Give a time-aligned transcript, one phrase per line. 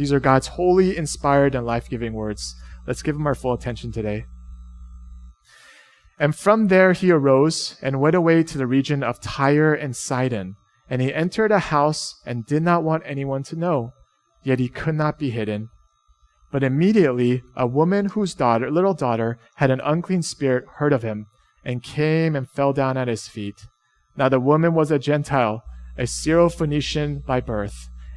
[0.00, 2.56] These are God's holy, inspired, and life giving words.
[2.86, 4.24] Let's give them our full attention today.
[6.18, 10.56] And from there he arose and went away to the region of Tyre and Sidon.
[10.88, 13.92] And he entered a house and did not want anyone to know,
[14.42, 15.68] yet he could not be hidden.
[16.50, 21.26] But immediately a woman whose daughter, little daughter had an unclean spirit heard of him
[21.62, 23.66] and came and fell down at his feet.
[24.16, 25.62] Now the woman was a Gentile,
[25.98, 27.89] a Syrophoenician by birth,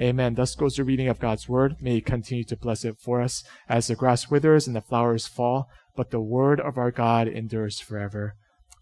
[0.00, 0.34] Amen.
[0.34, 1.76] Thus goes the reading of God's word.
[1.80, 5.26] May He continue to bless it for us as the grass withers and the flowers
[5.26, 8.34] fall, but the word of our God endures forever.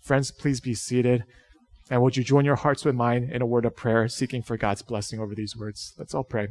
[0.03, 1.25] Friends, please be seated.
[1.91, 4.56] And would you join your hearts with mine in a word of prayer, seeking for
[4.56, 5.95] God's blessing over these words?
[5.98, 6.48] Let's all pray.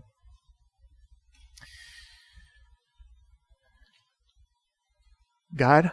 [5.56, 5.92] God,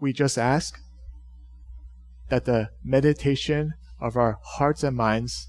[0.00, 0.78] we just ask
[2.28, 5.48] that the meditation of our hearts and minds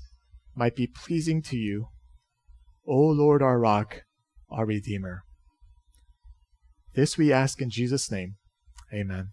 [0.55, 1.87] might be pleasing to you,
[2.89, 4.01] O Lord, our rock,
[4.49, 5.21] our Redeemer.
[6.95, 8.37] This we ask in Jesus' name.
[8.91, 9.27] Amen.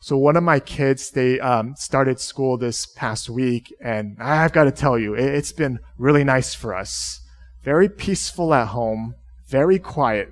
[0.00, 4.64] So one of my kids, they um, started school this past week, and I've got
[4.64, 7.20] to tell you, it, it's been really nice for us.
[7.64, 9.14] Very peaceful at home,
[9.48, 10.28] very quiet.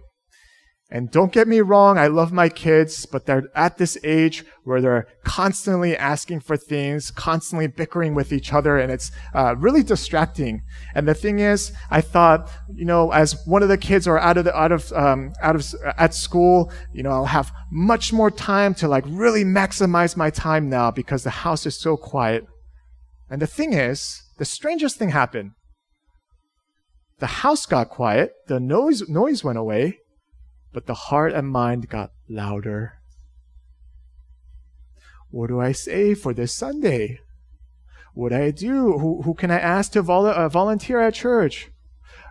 [0.89, 4.81] And don't get me wrong, I love my kids, but they're at this age where
[4.81, 10.62] they're constantly asking for things, constantly bickering with each other, and it's uh, really distracting.
[10.95, 14.37] And the thing is, I thought, you know, as one of the kids are out
[14.37, 15.67] of the, out of um, out of
[15.98, 20.69] at school, you know, I'll have much more time to like really maximize my time
[20.69, 22.44] now because the house is so quiet.
[23.28, 25.50] And the thing is, the strangest thing happened.
[27.19, 29.99] The house got quiet, the noise noise went away
[30.76, 33.00] but the heart and mind got louder.
[35.31, 37.20] What do I say for this Sunday?
[38.12, 38.98] What do I do?
[38.98, 41.70] Who, who can I ask to vol- uh, volunteer at church?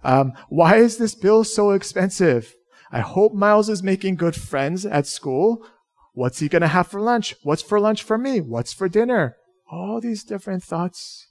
[0.03, 2.53] Um, why is this bill so expensive?
[2.91, 5.67] I hope Miles is making good friends at school.
[6.13, 7.34] What's he going to have for lunch?
[7.41, 8.41] What's for lunch for me?
[8.41, 9.38] What's for dinner?
[9.72, 11.29] All these different thoughts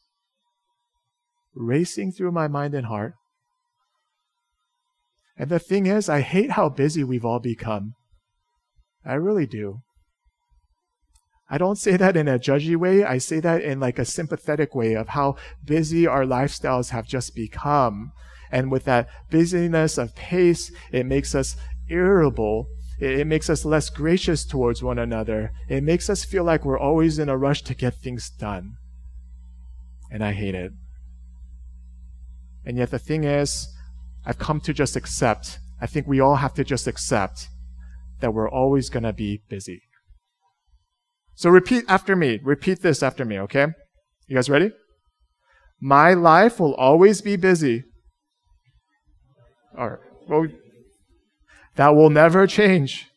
[1.55, 3.15] racing through my mind and heart.
[5.37, 7.95] And the thing is, I hate how busy we've all become.
[9.05, 9.81] I really do.
[11.51, 13.05] I don't say that in a judgy way.
[13.05, 17.35] I say that in like a sympathetic way of how busy our lifestyles have just
[17.35, 18.13] become.
[18.51, 21.57] And with that busyness of pace, it makes us
[21.89, 22.67] irritable.
[23.01, 25.51] It, makes us less gracious towards one another.
[25.69, 28.77] It makes us feel like we're always in a rush to get things done.
[30.11, 30.73] And I hate it.
[32.65, 33.69] And yet the thing is,
[34.27, 37.49] I've come to just accept, I think we all have to just accept
[38.21, 39.83] that we're always going to be busy.
[41.35, 42.41] So repeat after me.
[42.43, 43.67] Repeat this after me, okay?
[44.27, 44.71] You guys ready?
[45.81, 47.85] My life will always be busy.
[49.77, 49.99] All right.
[50.29, 50.47] Well,
[51.77, 53.09] that will never change.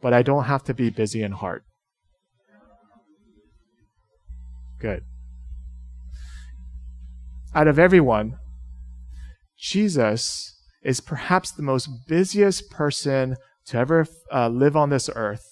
[0.00, 1.64] But I don't have to be busy in heart.
[4.78, 5.02] Good.
[7.54, 8.38] Out of everyone,
[9.58, 13.36] Jesus is perhaps the most busiest person
[13.66, 15.50] to ever uh, live on this earth.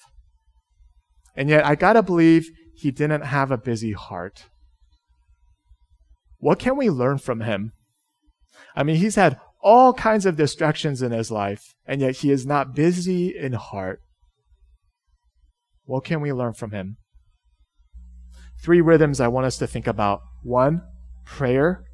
[1.37, 4.45] And yet, I gotta believe he didn't have a busy heart.
[6.39, 7.73] What can we learn from him?
[8.77, 12.45] I mean, he's had all kinds of distractions in his life, and yet he is
[12.45, 14.01] not busy in heart.
[15.85, 16.99] What can we learn from him?
[18.63, 20.21] Three rhythms I want us to think about.
[20.43, 20.83] One,
[21.25, 21.85] prayer.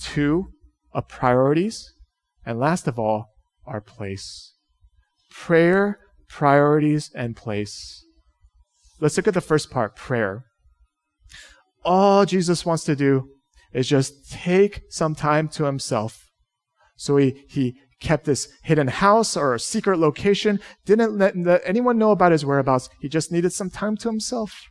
[0.00, 0.52] Two,
[0.92, 1.92] of priorities,
[2.44, 3.26] and last of all,
[3.66, 4.54] our place.
[5.30, 5.98] Prayer,
[6.28, 8.04] priorities, and place.
[9.00, 10.44] Let's look at the first part prayer.
[11.84, 13.28] All Jesus wants to do
[13.72, 16.24] is just take some time to himself.
[16.96, 21.98] So he, he kept this hidden house or a secret location, didn't let, let anyone
[21.98, 22.88] know about his whereabouts.
[23.00, 24.68] He just needed some time to himself.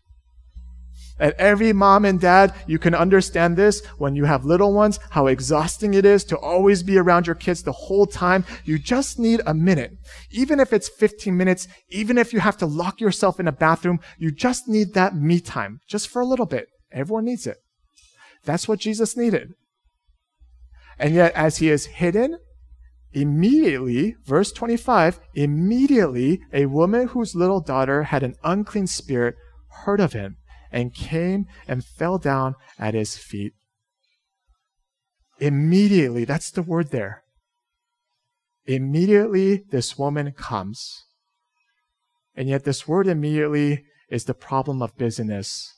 [1.20, 5.28] And every mom and dad, you can understand this when you have little ones, how
[5.28, 8.46] exhausting it is to always be around your kids the whole time.
[8.66, 9.94] You just need a minute.
[10.30, 14.00] Even if it's 15 minutes, even if you have to lock yourself in a bathroom,
[14.18, 16.68] you just need that me time, just for a little bit.
[16.92, 17.58] Everyone needs it.
[18.46, 19.54] That's what Jesus needed.
[21.00, 22.38] And yet, as he is hidden,
[23.12, 29.36] immediately, verse 25, immediately a woman whose little daughter had an unclean spirit
[29.86, 30.38] heard of him
[30.72, 33.54] and came and fell down at his feet.
[35.40, 37.24] Immediately, that's the word there.
[38.66, 41.06] Immediately, this woman comes.
[42.36, 45.74] And yet, this word immediately is the problem of busyness.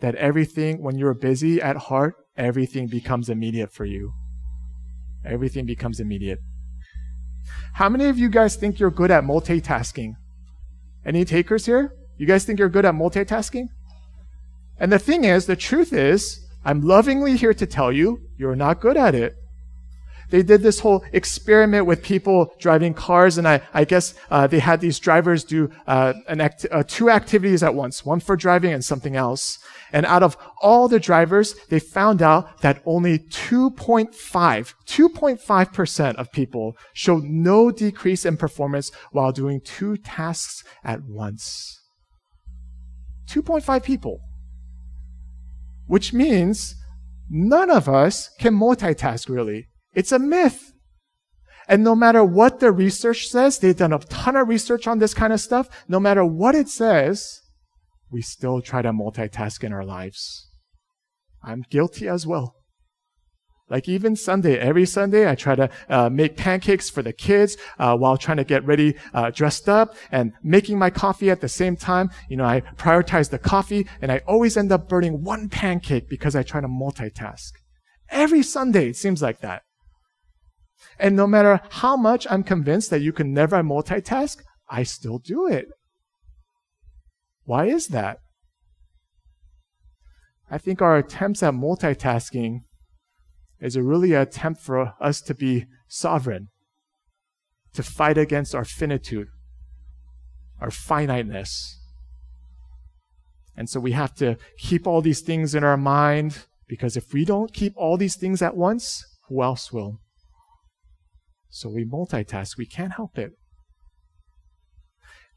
[0.00, 4.12] That everything, when you're busy at heart, everything becomes immediate for you.
[5.24, 6.38] Everything becomes immediate.
[7.74, 10.14] How many of you guys think you're good at multitasking?
[11.04, 11.94] Any takers here?
[12.20, 13.68] You guys think you're good at multitasking?
[14.78, 18.78] And the thing is, the truth is, I'm lovingly here to tell you, you're not
[18.78, 19.36] good at it.
[20.28, 24.58] They did this whole experiment with people driving cars, and I, I guess uh, they
[24.58, 28.84] had these drivers do uh, act- uh, two activities at once, one for driving and
[28.84, 29.58] something else.
[29.90, 36.76] And out of all the drivers, they found out that only 2.5, 2.5% of people
[36.92, 41.79] showed no decrease in performance while doing two tasks at once.
[43.30, 44.20] 2.5 people.
[45.86, 46.74] Which means
[47.28, 49.68] none of us can multitask really.
[49.94, 50.72] It's a myth.
[51.68, 55.14] And no matter what the research says, they've done a ton of research on this
[55.14, 55.68] kind of stuff.
[55.88, 57.40] No matter what it says,
[58.10, 60.48] we still try to multitask in our lives.
[61.42, 62.56] I'm guilty as well.
[63.70, 67.96] Like even Sunday, every Sunday, I try to uh, make pancakes for the kids uh,
[67.96, 71.76] while trying to get ready, uh, dressed up, and making my coffee at the same
[71.76, 72.10] time.
[72.28, 76.34] You know, I prioritize the coffee, and I always end up burning one pancake because
[76.34, 77.52] I try to multitask.
[78.10, 79.62] Every Sunday, it seems like that.
[80.98, 84.38] And no matter how much I'm convinced that you can never multitask,
[84.68, 85.68] I still do it.
[87.44, 88.18] Why is that?
[90.50, 92.62] I think our attempts at multitasking
[93.60, 96.48] is a really an attempt for us to be sovereign,
[97.74, 99.28] to fight against our finitude,
[100.60, 101.78] our finiteness.
[103.56, 107.24] And so we have to keep all these things in our mind because if we
[107.24, 110.00] don't keep all these things at once, who else will?
[111.50, 112.56] So we multitask.
[112.56, 113.32] We can't help it.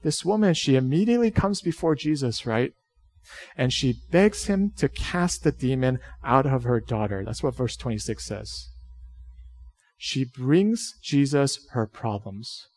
[0.03, 2.73] This woman, she immediately comes before Jesus, right?
[3.55, 7.23] And she begs him to cast the demon out of her daughter.
[7.25, 8.69] That's what verse 26 says.
[9.97, 12.67] She brings Jesus her problems.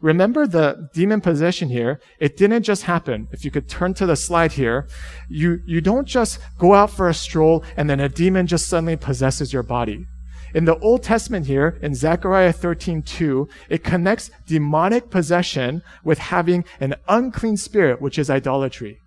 [0.00, 2.00] Remember the demon possession here.
[2.18, 3.28] It didn't just happen.
[3.30, 4.88] If you could turn to the slide here,
[5.28, 8.96] you, you don't just go out for a stroll and then a demon just suddenly
[8.96, 10.06] possesses your body.
[10.54, 16.94] In the Old Testament here, in Zechariah 13:2, it connects demonic possession with having an
[17.08, 18.98] unclean spirit, which is idolatry.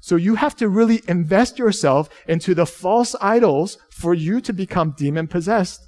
[0.00, 4.94] So you have to really invest yourself into the false idols for you to become
[4.96, 5.80] demon possessed.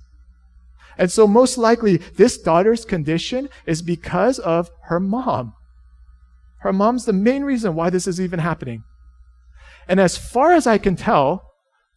[0.96, 5.54] And so most likely this daughter's condition is because of her mom.
[6.62, 8.82] Her mom's the main reason why this is even happening.
[9.87, 11.44] And as far as I can tell,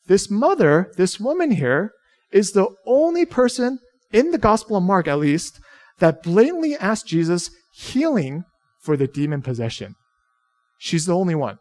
[0.05, 1.93] this mother, this woman here,
[2.31, 3.79] is the only person
[4.11, 5.59] in the Gospel of Mark, at least,
[5.99, 8.43] that blatantly asked Jesus healing
[8.81, 9.95] for the demon possession.
[10.79, 11.59] She's the only one.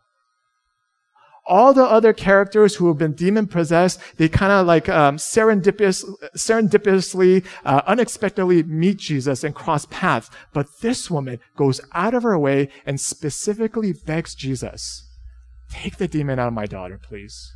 [1.46, 6.04] All the other characters who have been demon possessed, they kind of like um, serendipitous,
[6.36, 10.30] serendipitously, uh, unexpectedly meet Jesus and cross paths.
[10.52, 15.02] But this woman goes out of her way and specifically begs Jesus,
[15.70, 17.52] take the demon out of my daughter, please.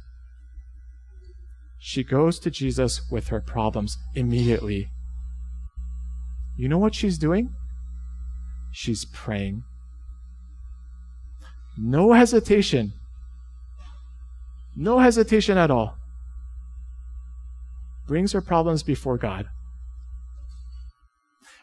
[1.87, 4.89] She goes to Jesus with her problems immediately.
[6.57, 7.51] You know what she's doing?
[8.73, 9.65] She's praying.
[11.77, 12.95] No hesitation.
[14.75, 15.99] No hesitation at all.
[18.07, 19.51] Brings her problems before God.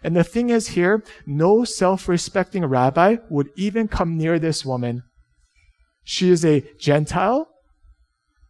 [0.03, 5.01] And the thing is here, no self respecting rabbi would even come near this woman.
[6.03, 7.50] She is a Gentile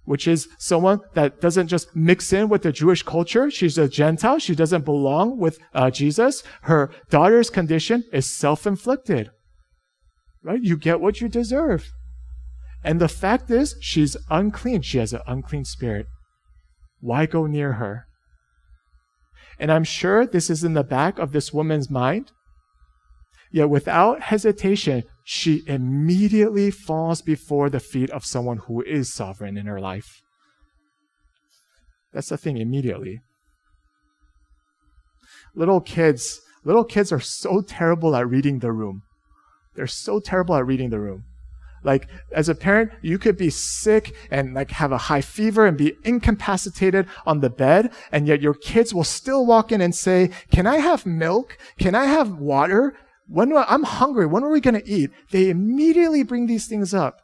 [0.05, 3.51] which is someone that doesn't just mix in with the Jewish culture.
[3.51, 4.39] She's a Gentile.
[4.39, 6.43] She doesn't belong with uh, Jesus.
[6.63, 9.31] Her daughter's condition is self-inflicted.
[10.43, 10.61] Right?
[10.61, 11.91] You get what you deserve.
[12.83, 14.81] And the fact is, she's unclean.
[14.81, 16.07] She has an unclean spirit.
[16.99, 18.05] Why go near her?
[19.59, 22.31] And I'm sure this is in the back of this woman's mind.
[23.51, 29.65] Yet without hesitation, she immediately falls before the feet of someone who is sovereign in
[29.65, 30.21] her life.
[32.13, 33.21] That's the thing, immediately.
[35.55, 39.03] Little kids, little kids are so terrible at reading the room.
[39.75, 41.23] They're so terrible at reading the room.
[41.83, 45.77] Like, as a parent, you could be sick and like have a high fever and
[45.77, 50.29] be incapacitated on the bed, and yet your kids will still walk in and say,
[50.51, 51.57] Can I have milk?
[51.79, 52.95] Can I have water?
[53.27, 55.11] When I'm hungry, when are we going to eat?
[55.31, 57.21] They immediately bring these things up.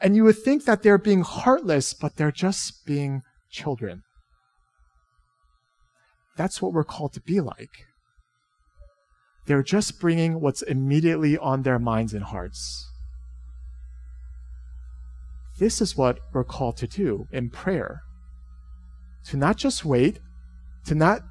[0.00, 4.02] And you would think that they're being heartless, but they're just being children.
[6.36, 7.86] That's what we're called to be like.
[9.46, 12.88] They're just bringing what's immediately on their minds and hearts.
[15.58, 18.00] This is what we're called to do in prayer.
[19.26, 20.18] To not just wait,
[20.86, 21.22] to not,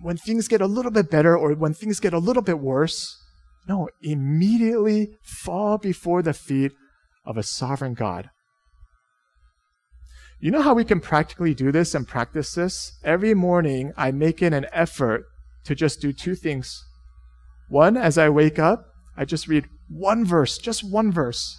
[0.00, 3.16] when things get a little bit better or when things get a little bit worse,
[3.68, 6.72] no, immediately fall before the feet
[7.24, 8.30] of a sovereign God.
[10.38, 12.92] You know how we can practically do this and practice this?
[13.02, 15.24] Every morning, I make it an effort
[15.64, 16.84] to just do two things.
[17.68, 18.86] One, as I wake up,
[19.16, 21.56] I just read one verse, just one verse.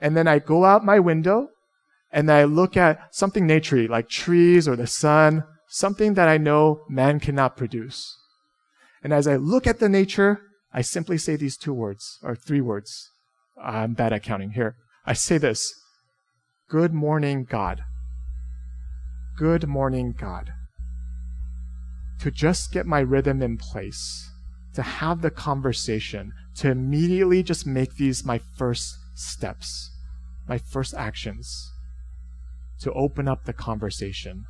[0.00, 1.48] And then I go out my window
[2.12, 6.82] and I look at something naturey, like trees or the sun, something that I know
[6.88, 8.18] man cannot produce.
[9.02, 12.60] And as I look at the nature, I simply say these two words, or three
[12.60, 13.10] words.
[13.62, 14.76] I'm bad at counting here.
[15.06, 15.72] I say this
[16.68, 17.82] Good morning, God.
[19.38, 20.52] Good morning, God.
[22.20, 24.28] To just get my rhythm in place,
[24.74, 29.90] to have the conversation, to immediately just make these my first steps,
[30.48, 31.72] my first actions,
[32.80, 34.44] to open up the conversation.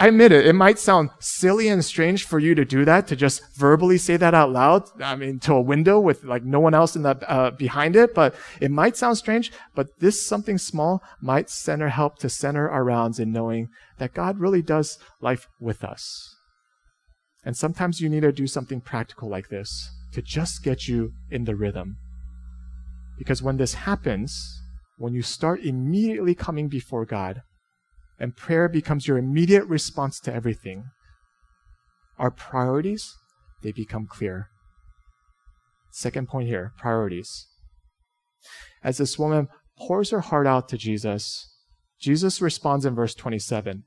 [0.00, 3.16] I, admit it, it might sound silly and strange for you to do that, to
[3.16, 6.74] just verbally say that out loud, I mean, to a window with like no one
[6.74, 11.02] else in the, uh, behind it, but it might sound strange, but this something small
[11.20, 15.84] might center, help to center our rounds in knowing that God really does life with
[15.84, 16.34] us.
[17.44, 21.44] And sometimes you need to do something practical like this to just get you in
[21.44, 21.96] the rhythm.
[23.18, 24.62] Because when this happens,
[24.96, 27.42] when you start immediately coming before God,
[28.20, 30.84] and prayer becomes your immediate response to everything.
[32.18, 33.16] Our priorities,
[33.62, 34.50] they become clear.
[35.90, 37.46] Second point here priorities.
[38.84, 39.48] As this woman
[39.78, 41.50] pours her heart out to Jesus,
[41.98, 43.84] Jesus responds in verse 27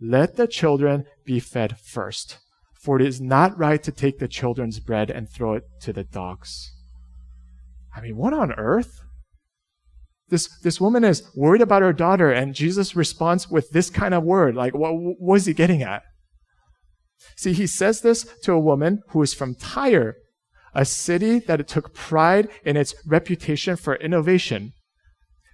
[0.00, 2.38] Let the children be fed first,
[2.82, 6.04] for it is not right to take the children's bread and throw it to the
[6.04, 6.72] dogs.
[7.94, 9.03] I mean, what on earth?
[10.28, 14.24] This, this woman is worried about her daughter, and Jesus responds with this kind of
[14.24, 14.54] word.
[14.54, 16.02] Like, what, what is he getting at?
[17.36, 20.16] See, he says this to a woman who is from Tyre,
[20.74, 24.72] a city that took pride in its reputation for innovation.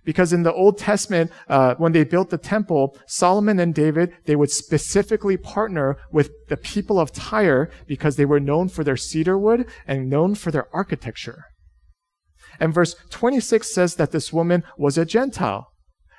[0.04, 4.34] Because in the Old Testament, uh, when they built the temple, Solomon and David, they
[4.34, 9.36] would specifically partner with the people of Tyre because they were known for their cedar
[9.36, 11.44] wood and known for their architecture.
[12.60, 15.68] And verse 26 says that this woman was a Gentile.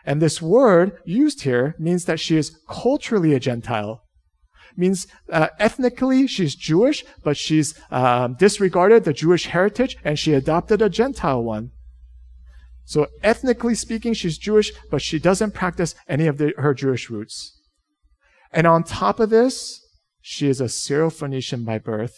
[0.04, 4.02] And this word used here means that she is culturally a Gentile.
[4.76, 10.82] Means uh, ethnically she's Jewish, but she's um, disregarded the Jewish heritage and she adopted
[10.82, 11.72] a Gentile one.
[12.86, 17.60] So ethnically speaking, she's Jewish, but she doesn't practice any of the, her Jewish roots.
[18.52, 19.80] And on top of this,
[20.20, 22.16] she is a Syro-Phoenician by birth.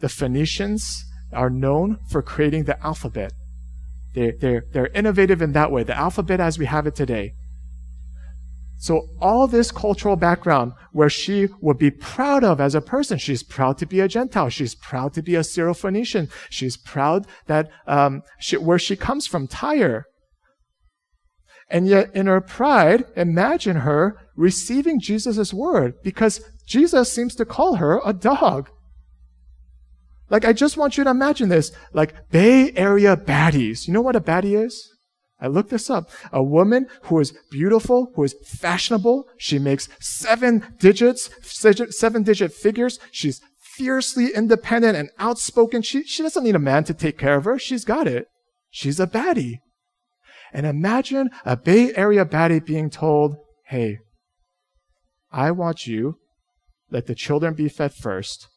[0.00, 1.04] The Phoenicians
[1.34, 3.32] are known for creating the alphabet.
[4.14, 7.34] They're, they're, they're innovative in that way, the alphabet as we have it today.
[8.76, 13.42] So all this cultural background where she would be proud of as a person, she's
[13.42, 14.48] proud to be a Gentile.
[14.48, 16.30] She's proud to be a Syrophoenician.
[16.50, 20.04] She's proud that um, she, where she comes from, Tyre.
[21.70, 27.76] And yet, in her pride, imagine her receiving Jesus' word because Jesus seems to call
[27.76, 28.68] her a dog.
[30.30, 31.70] Like, I just want you to imagine this.
[31.92, 33.86] Like, Bay Area baddies.
[33.86, 34.90] You know what a baddie is?
[35.40, 36.10] I looked this up.
[36.32, 39.24] A woman who is beautiful, who is fashionable.
[39.36, 42.98] She makes seven digits, seven digit figures.
[43.10, 45.82] She's fiercely independent and outspoken.
[45.82, 47.58] She, she doesn't need a man to take care of her.
[47.58, 48.28] She's got it.
[48.70, 49.58] She's a baddie.
[50.52, 53.98] And imagine a Bay Area baddie being told, hey,
[55.32, 56.18] I want you,
[56.90, 58.48] let the children be fed first,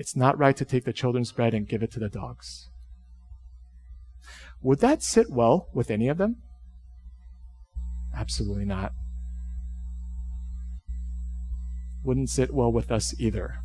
[0.00, 2.70] it's not right to take the children's bread and give it to the dogs.
[4.62, 6.36] Would that sit well with any of them?
[8.16, 8.94] Absolutely not.
[12.02, 13.56] Wouldn't sit well with us either.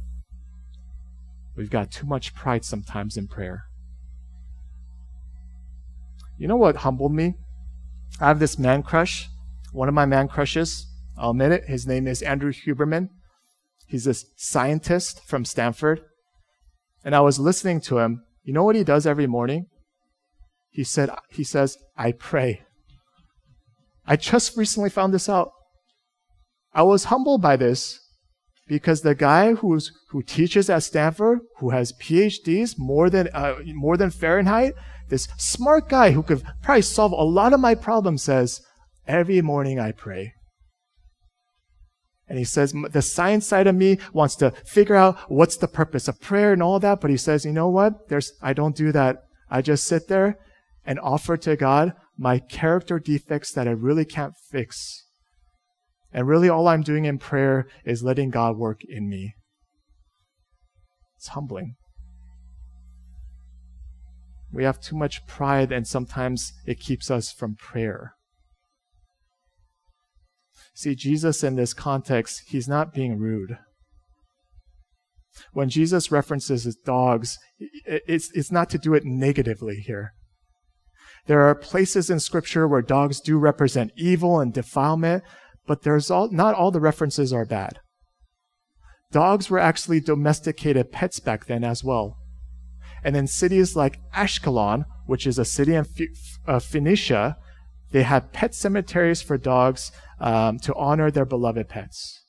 [1.56, 3.68] We've got too much pride sometimes in prayer.
[6.38, 7.36] You know what humbled me?
[8.20, 9.30] I have this man crush.
[9.72, 10.86] One of my man crushes,
[11.18, 13.08] I'll admit it, his name is Andrew Huberman.
[13.88, 16.01] He's this scientist from Stanford.
[17.06, 19.68] And I was listening to him You know what he does every morning?
[20.70, 22.62] He said he says, "I pray."
[24.06, 25.52] I just recently found this out.
[26.74, 28.00] I was humbled by this
[28.68, 33.98] because the guy who's who teaches at Stanford, who has PhDs more than uh, more
[33.98, 34.74] than Fahrenheit,
[35.10, 38.62] this smart guy who could probably solve a lot of my problems, says
[39.08, 40.34] every morning I pray.
[42.27, 46.08] And he says the science side of me wants to figure out what's the purpose
[46.08, 48.10] of prayer and all that, but he says, you know what?
[48.10, 49.17] There's I don't do that.
[49.50, 50.39] I just sit there
[50.86, 55.05] and offer to God my character defects that I really can't fix
[56.15, 59.36] and really, all I'm doing in prayer is letting God work in me.
[61.17, 61.75] It's humbling.
[64.53, 68.15] We have too much pride, and sometimes it keeps us from prayer.
[70.75, 73.58] See, Jesus in this context, he's not being rude.
[75.53, 77.38] When Jesus references his dogs,
[77.86, 80.13] it's, it's not to do it negatively here.
[81.27, 85.24] There are places in Scripture where dogs do represent evil and defilement,
[85.65, 87.79] but there's all, not all the references are bad.
[89.12, 92.17] Dogs were actually domesticated pets back then as well.
[93.01, 95.86] And in cities like Ashkelon, which is a city in
[96.48, 97.38] uh, Phoenicia,
[97.91, 102.22] they had pet cemeteries for dogs um, to honor their beloved pets.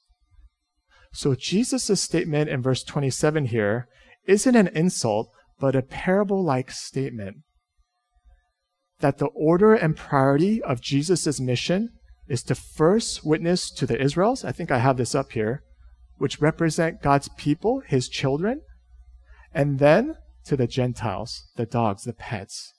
[1.13, 3.89] So Jesus' statement in verse 27 here
[4.27, 7.39] isn't an insult, but a parable like statement.
[9.01, 11.91] That the order and priority of Jesus' mission
[12.29, 14.45] is to first witness to the Israels.
[14.45, 15.63] I think I have this up here,
[16.17, 18.63] which represent God's people, his children,
[19.55, 22.73] and then to the Gentiles, the dogs, the pets.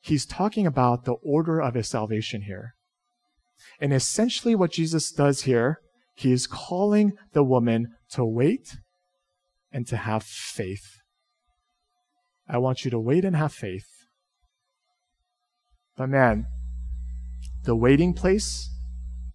[0.00, 2.74] He's talking about the order of his salvation here.
[3.80, 5.80] And essentially, what Jesus does here,
[6.14, 8.76] he is calling the woman to wait
[9.70, 10.98] and to have faith.
[12.48, 13.86] I want you to wait and have faith.
[15.96, 16.46] But man,
[17.64, 18.70] the waiting place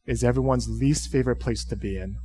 [0.06, 2.18] is everyone's least favorite place to be in.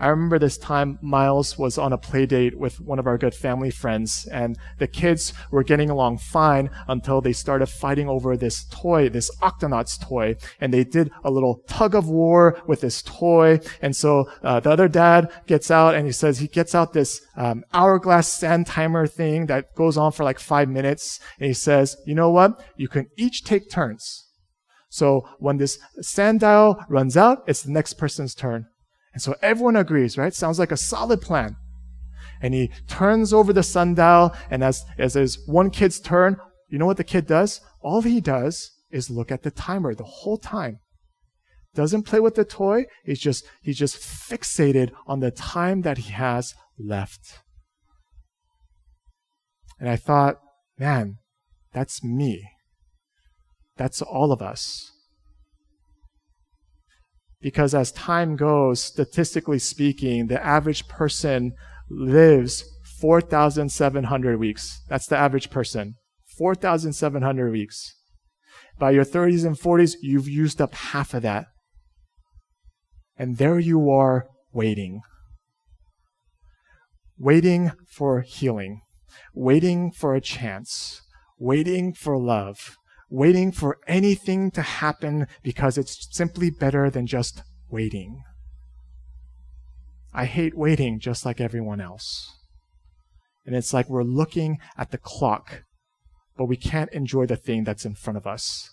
[0.00, 3.34] I remember this time Miles was on a play date with one of our good
[3.34, 8.64] family friends, and the kids were getting along fine until they started fighting over this
[8.70, 13.60] toy, this Octonauts toy, and they did a little tug of war with this toy.
[13.82, 17.20] And so uh, the other dad gets out and he says he gets out this
[17.36, 21.96] um, hourglass sand timer thing that goes on for like five minutes, and he says,
[22.06, 22.60] "You know what?
[22.76, 24.26] You can each take turns."
[24.88, 28.66] So when this sand dial runs out, it's the next person's turn.
[29.18, 30.32] And so everyone agrees, right?
[30.32, 31.56] Sounds like a solid plan.
[32.40, 36.36] And he turns over the sundial, and as, as his one kid's turn,
[36.68, 37.60] you know what the kid does?
[37.80, 40.78] All he does is look at the timer the whole time.
[41.74, 46.12] Doesn't play with the toy, he's just he's just fixated on the time that he
[46.12, 47.40] has left.
[49.80, 50.36] And I thought,
[50.78, 51.16] man,
[51.72, 52.48] that's me.
[53.76, 54.92] That's all of us.
[57.40, 61.52] Because as time goes, statistically speaking, the average person
[61.88, 62.64] lives
[63.00, 64.82] 4,700 weeks.
[64.88, 65.94] That's the average person.
[66.36, 67.94] 4,700 weeks.
[68.78, 71.46] By your 30s and 40s, you've used up half of that.
[73.16, 75.00] And there you are waiting.
[77.16, 78.80] Waiting for healing.
[79.34, 81.02] Waiting for a chance.
[81.38, 82.76] Waiting for love
[83.10, 88.22] waiting for anything to happen because it's simply better than just waiting.
[90.12, 92.34] I hate waiting just like everyone else.
[93.46, 95.62] And it's like we're looking at the clock,
[96.36, 98.70] but we can't enjoy the thing that's in front of us.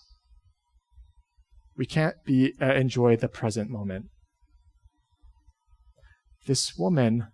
[1.77, 4.07] We can't be, uh, enjoy the present moment.
[6.45, 7.27] This woman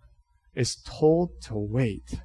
[0.54, 2.20] is told to wait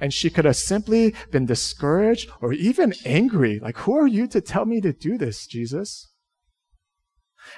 [0.00, 3.58] and she could have simply been discouraged or even angry.
[3.58, 6.12] Like, who are you to tell me to do this, Jesus?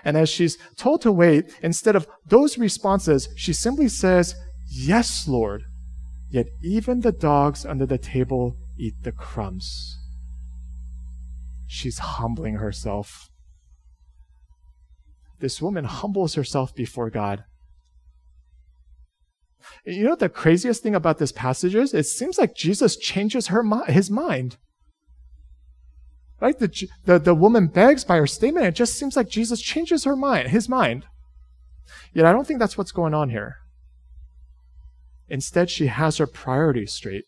[0.04, 4.34] And as she's told to wait, instead of those responses, she simply says,
[4.70, 5.62] Yes, Lord.
[6.30, 9.96] Yet even the dogs under the table eat the crumbs.
[11.66, 13.30] She's humbling herself.
[15.40, 17.44] This woman humbles herself before God
[19.84, 21.94] you know the craziest thing about this passage is?
[21.94, 24.56] It seems like Jesus changes her his mind.
[26.40, 26.58] Right?
[26.58, 28.66] The, the, the woman begs by her statement.
[28.66, 31.04] It just seems like Jesus changes her mind, his mind.
[32.12, 33.56] Yet I don't think that's what's going on here.
[35.28, 37.24] Instead, she has her priorities straight.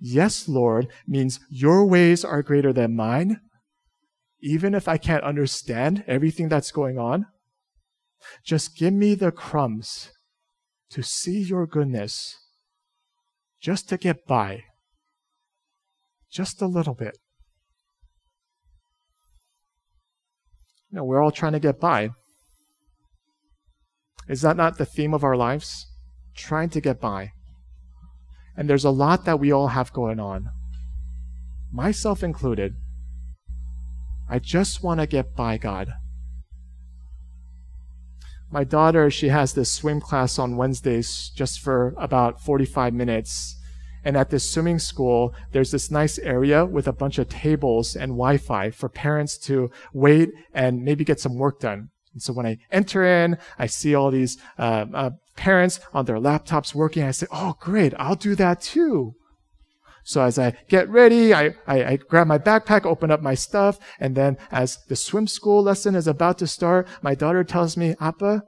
[0.00, 3.40] Yes, Lord means your ways are greater than mine,
[4.40, 7.26] even if I can't understand everything that's going on.
[8.44, 10.12] Just give me the crumbs
[10.90, 12.36] to see your goodness
[13.60, 14.64] just to get by.
[16.30, 17.18] Just a little bit.
[20.90, 22.10] You know, we're all trying to get by.
[24.28, 25.86] Is that not the theme of our lives?
[26.34, 27.32] Trying to get by.
[28.56, 30.48] And there's a lot that we all have going on,
[31.72, 32.74] myself included.
[34.28, 35.92] I just want to get by, God.
[38.50, 43.56] My daughter, she has this swim class on Wednesdays just for about 45 minutes.
[44.04, 48.12] And at this swimming school, there's this nice area with a bunch of tables and
[48.12, 51.90] Wi Fi for parents to wait and maybe get some work done.
[52.14, 56.16] And so when I enter in, I see all these uh, uh, parents on their
[56.16, 57.02] laptops working.
[57.02, 59.14] I say, Oh, great, I'll do that too.
[60.08, 63.78] So as I get ready, I, I, I, grab my backpack, open up my stuff,
[64.00, 67.94] and then as the swim school lesson is about to start, my daughter tells me,
[68.00, 68.42] Appa,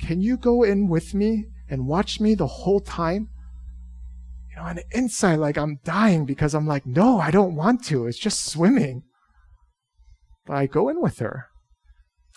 [0.00, 3.28] can you go in with me and watch me the whole time?
[4.50, 7.84] You know, on the inside, like I'm dying because I'm like, no, I don't want
[7.84, 8.08] to.
[8.08, 9.04] It's just swimming.
[10.46, 11.46] But I go in with her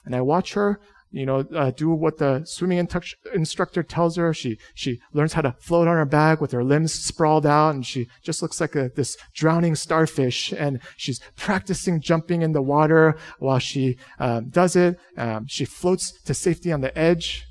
[0.05, 0.79] and I watch her
[1.11, 2.85] you know, uh, do what the swimming
[3.33, 4.33] instructor tells her.
[4.33, 7.85] She, she learns how to float on her back with her limbs sprawled out and
[7.85, 13.17] she just looks like a, this drowning starfish and she's practicing jumping in the water
[13.39, 14.99] while she um, does it.
[15.17, 17.45] Um, she floats to safety on the edge.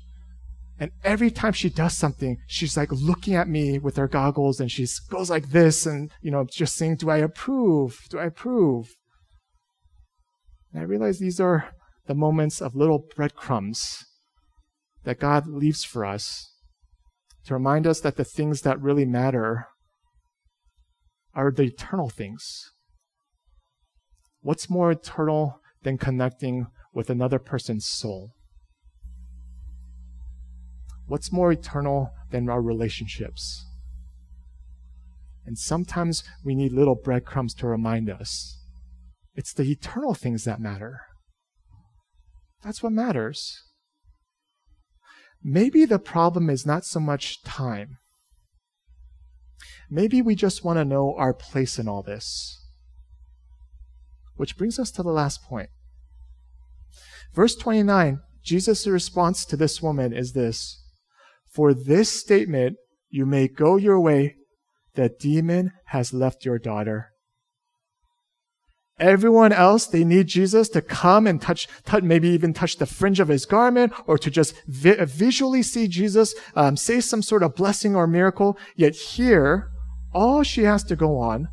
[0.79, 4.71] And every time she does something, she's like looking at me with her goggles and
[4.71, 8.05] she goes like this and, you know, just saying, do I approve?
[8.09, 8.95] Do I approve?
[10.71, 11.71] And I realize these are
[12.07, 14.05] the moments of little breadcrumbs
[15.03, 16.53] that God leaves for us
[17.45, 19.67] to remind us that the things that really matter
[21.33, 22.71] are the eternal things.
[24.41, 28.31] What's more eternal than connecting with another person's soul?
[31.05, 33.65] What's more eternal than our relationships?
[35.45, 38.61] And sometimes we need little breadcrumbs to remind us
[39.35, 41.06] it's the eternal things that matter.
[42.63, 43.63] That's what matters.
[45.43, 47.97] Maybe the problem is not so much time.
[49.89, 52.65] Maybe we just want to know our place in all this.
[54.35, 55.69] Which brings us to the last point.
[57.33, 60.83] Verse 29, Jesus' response to this woman is this
[61.51, 62.77] For this statement,
[63.09, 64.35] you may go your way,
[64.95, 67.11] the demon has left your daughter.
[68.99, 73.19] Everyone else, they need Jesus to come and touch, touch maybe even touch the fringe
[73.19, 77.55] of his garment or to just vi- visually see Jesus um, say some sort of
[77.55, 78.57] blessing or miracle.
[78.75, 79.69] Yet here,
[80.13, 81.47] all she has to go on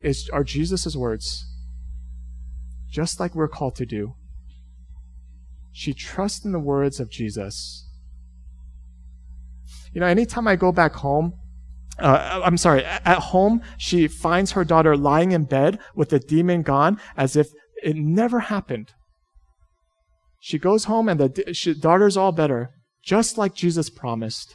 [0.00, 1.46] is are Jesus' words,
[2.90, 4.14] just like we're called to do.
[5.70, 7.88] She trusts in the words of Jesus.
[9.92, 11.34] You know, anytime I go back home,
[11.98, 16.62] uh, I'm sorry, at home, she finds her daughter lying in bed with the demon
[16.62, 17.48] gone as if
[17.82, 18.92] it never happened.
[20.40, 22.70] She goes home and the she, daughter's all better,
[23.02, 24.54] just like Jesus promised.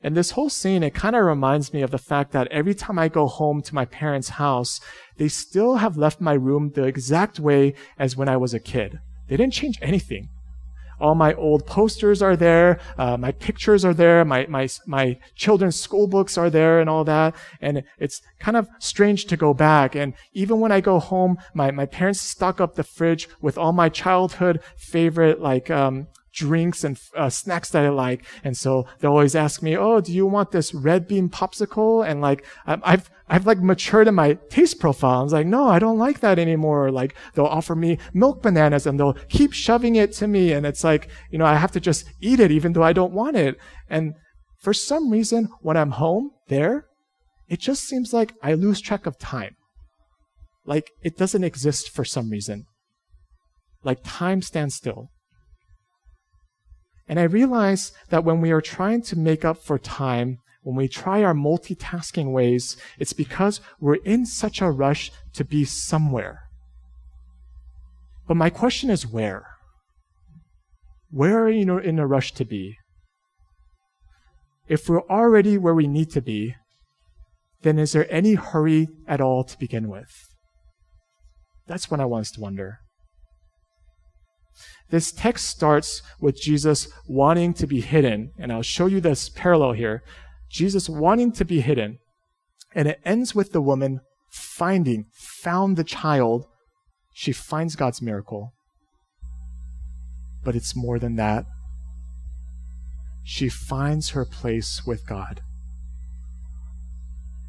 [0.00, 2.98] And this whole scene, it kind of reminds me of the fact that every time
[2.98, 4.80] I go home to my parents' house,
[5.16, 9.00] they still have left my room the exact way as when I was a kid.
[9.28, 10.28] They didn't change anything.
[11.00, 12.80] All my old posters are there.
[12.96, 14.24] Uh, my pictures are there.
[14.24, 17.34] My, my, my children's school books are there and all that.
[17.60, 19.94] And it's kind of strange to go back.
[19.94, 23.72] And even when I go home, my, my parents stock up the fridge with all
[23.72, 28.24] my childhood favorite, like, um, drinks and uh, snacks that I like.
[28.44, 32.20] And so they'll always ask me, "Oh, do you want this red bean popsicle?" And
[32.20, 35.20] like I've I've like matured in my taste profile.
[35.20, 38.86] I was like, "No, I don't like that anymore." Like they'll offer me milk bananas
[38.86, 41.80] and they'll keep shoving it to me, and it's like you know I have to
[41.80, 43.56] just eat it even though I don't want it.
[43.88, 44.14] And
[44.58, 46.86] for some reason, when I'm home there,
[47.48, 49.56] it just seems like I lose track of time.
[50.64, 52.64] Like it doesn't exist for some reason.
[53.84, 55.10] Like time stands still.
[57.08, 60.38] And I realize that when we are trying to make up for time,
[60.68, 65.64] when we try our multitasking ways, it's because we're in such a rush to be
[65.64, 66.50] somewhere.
[68.26, 69.46] But my question is where?
[71.10, 72.76] Where are you in a rush to be?
[74.68, 76.54] If we're already where we need to be,
[77.62, 80.12] then is there any hurry at all to begin with?
[81.66, 82.80] That's what I want us to wonder.
[84.90, 89.72] This text starts with Jesus wanting to be hidden, and I'll show you this parallel
[89.72, 90.02] here.
[90.50, 91.98] Jesus wanting to be hidden,
[92.74, 96.46] and it ends with the woman finding, found the child.
[97.14, 98.52] She finds God's miracle.
[100.44, 101.46] But it's more than that.
[103.30, 105.42] she finds her place with God.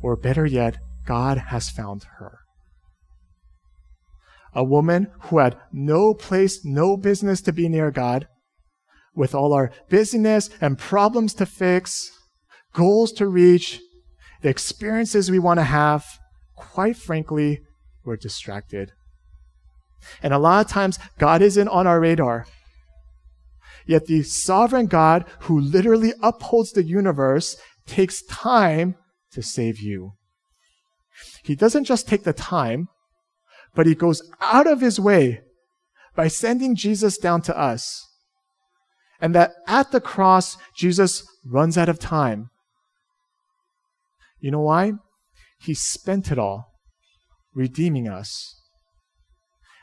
[0.02, 2.40] Or better yet, God has found her.
[4.54, 8.28] A woman who had no place, no business to be near God,
[9.16, 12.12] with all our busyness and problems to fix,
[12.74, 13.82] goals to reach,
[14.42, 16.06] the experiences we want to have,
[16.56, 17.62] quite frankly,
[18.06, 18.92] we're distracted.
[20.24, 22.48] And a lot of times, God isn't on our radar.
[23.86, 28.96] Yet the sovereign God who literally upholds the universe takes time
[29.32, 30.14] to save you.
[31.44, 32.88] He doesn't just take the time,
[33.76, 35.42] but he goes out of his way
[36.16, 38.06] by sending Jesus down to us.
[39.22, 42.52] And that at the cross, Jesus runs out of time.
[44.39, 44.93] You know why?
[45.60, 46.73] He spent it all
[47.54, 48.56] redeeming us.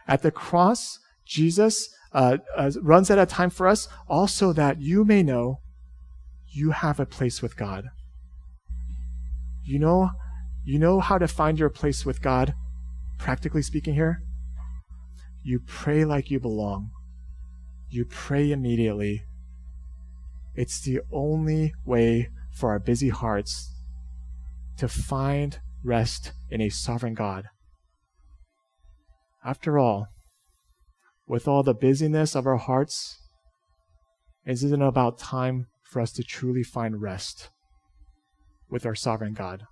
[0.08, 5.04] At the cross, Jesus uh, uh, runs out of time for us also that you
[5.04, 5.60] may know
[6.48, 7.84] you have a place with God.
[9.64, 10.10] You know,
[10.64, 12.54] you know how to find your place with God,
[13.18, 14.22] practically speaking here?
[15.42, 16.90] You pray like you belong.
[17.88, 19.24] You pray immediately.
[20.54, 23.75] It's the only way for our busy hearts
[24.78, 27.44] to find rest in a sovereign God.
[29.44, 30.08] After all,
[31.26, 33.16] with all the busyness of our hearts,
[34.44, 37.50] isn't it about time for us to truly find rest
[38.70, 39.64] with our sovereign God?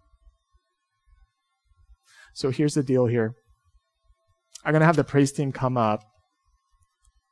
[2.35, 3.35] So here's the deal here.
[4.65, 6.03] I'm going to have the praise team come up.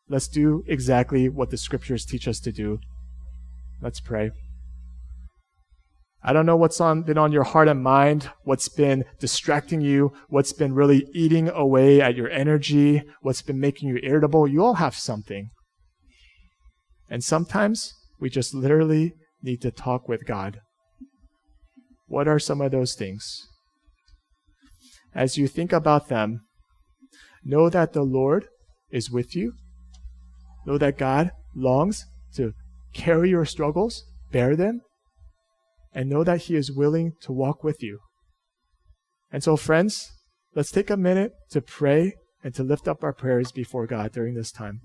[0.08, 2.78] Let's do exactly what the scriptures teach us to do.
[3.80, 4.30] Let's pray.
[6.24, 10.12] I don't know what's on, been on your heart and mind, what's been distracting you,
[10.28, 14.46] what's been really eating away at your energy, what's been making you irritable.
[14.46, 15.50] You all have something.
[17.11, 20.61] And sometimes we just literally need to talk with God.
[22.06, 23.48] What are some of those things?
[25.14, 26.42] As you think about them,
[27.44, 28.46] know that the Lord
[28.90, 29.54] is with you.
[30.66, 32.06] Know that God longs
[32.37, 32.52] to
[32.94, 34.82] carry your struggles, bear them,
[35.94, 37.98] and know that He is willing to walk with you.
[39.31, 40.11] And so, friends,
[40.55, 44.35] let's take a minute to pray and to lift up our prayers before God during
[44.35, 44.81] this time.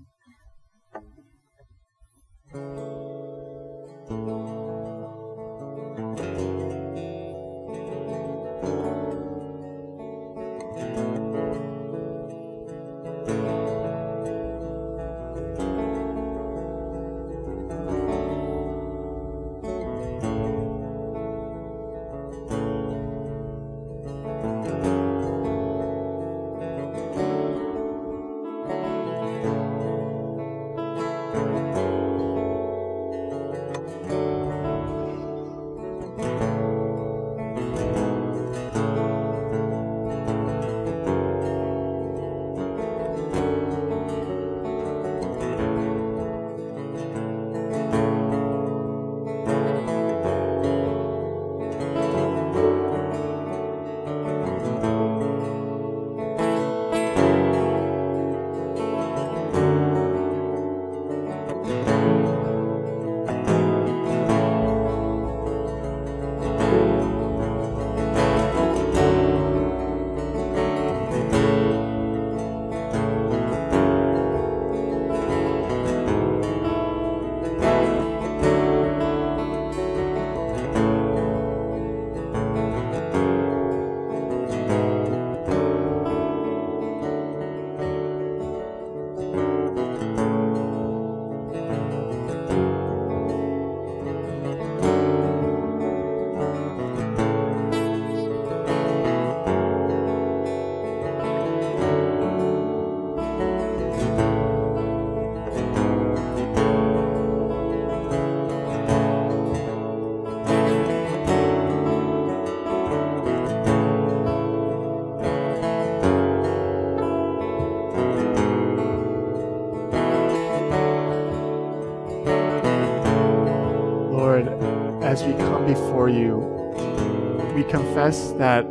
[128.08, 128.64] That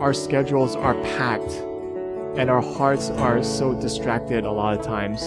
[0.00, 1.52] our schedules are packed
[2.38, 5.20] and our hearts are so distracted a lot of times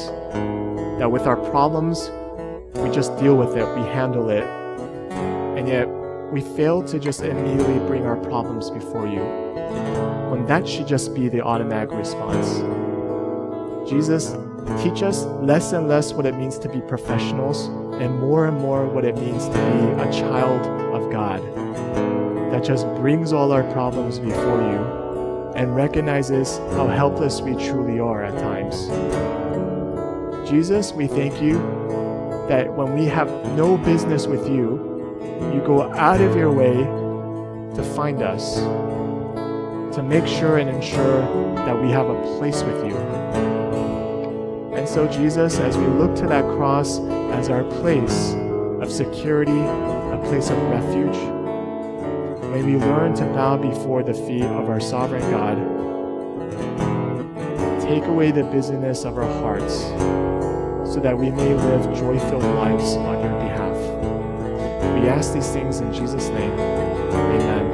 [0.97, 2.09] that with our problems,
[2.77, 4.43] we just deal with it, we handle it,
[5.55, 5.87] and yet
[6.31, 9.21] we fail to just immediately bring our problems before you
[10.31, 12.57] when that should just be the automatic response.
[13.87, 14.35] Jesus,
[14.81, 17.67] teach us less and less what it means to be professionals
[18.01, 21.62] and more and more what it means to be a child of God
[22.53, 28.23] that just brings all our problems before you and recognizes how helpless we truly are
[28.23, 28.87] at times.
[30.47, 31.53] Jesus, we thank you
[32.47, 35.17] that when we have no business with you,
[35.51, 36.75] you go out of your way
[37.75, 38.57] to find us,
[39.95, 41.21] to make sure and ensure
[41.55, 42.95] that we have a place with you.
[44.75, 46.99] And so, Jesus, as we look to that cross
[47.31, 48.33] as our place
[48.79, 51.32] of security, a place of refuge,
[52.53, 55.57] may we learn to bow before the feet of our sovereign God.
[57.81, 59.79] Take away the busyness of our hearts
[60.93, 63.75] so that we may live joy filled lives on your behalf.
[65.01, 66.51] We ask these things in Jesus' name.
[66.51, 67.72] Amen.